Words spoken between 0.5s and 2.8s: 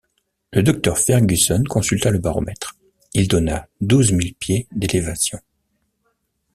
Le docteur Fergusson consulta le baromètre;